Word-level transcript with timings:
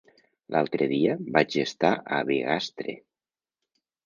L'altre 0.53 0.87
dia 0.91 1.17
vaig 1.35 1.57
estar 1.65 1.93
a 2.17 2.23
Bigastre. 2.31 2.97